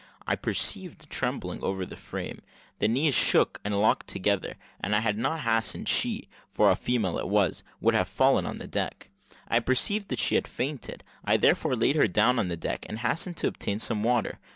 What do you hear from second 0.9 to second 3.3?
a trembling over the frame, the knees